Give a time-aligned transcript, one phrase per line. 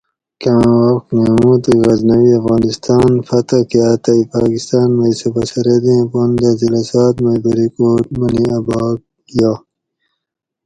[0.41, 6.49] کاں وخت محمود غزنوی افغانستان فتح کاۤ تئ پاکستان مئ صوبہ سرحد ایں پن دہ
[6.59, 8.99] ضلع سوات مئ بریکوٹ منی اۤ بھاک
[9.39, 9.59] یاگ